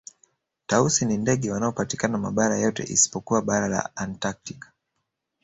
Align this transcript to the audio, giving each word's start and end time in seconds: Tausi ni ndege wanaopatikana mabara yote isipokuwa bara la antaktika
Tausi 0.67 1.05
ni 1.05 1.17
ndege 1.17 1.51
wanaopatikana 1.51 2.17
mabara 2.17 2.57
yote 2.57 2.83
isipokuwa 2.83 3.41
bara 3.41 3.67
la 3.67 3.95
antaktika 3.95 4.71